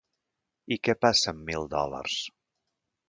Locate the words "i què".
0.75-0.95